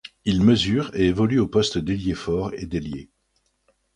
Il 0.25 0.41
mesure 0.43 0.89
et 0.95 1.05
évolue 1.09 1.37
aux 1.37 1.47
postes 1.47 1.77
d'ailier 1.77 2.15
fort 2.15 2.51
et 2.55 2.65
d'ailier. 2.65 3.11